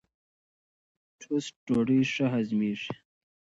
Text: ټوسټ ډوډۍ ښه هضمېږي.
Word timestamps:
ټوسټ 1.19 1.55
ډوډۍ 1.65 1.99
ښه 2.13 2.25
هضمېږي. 2.33 2.91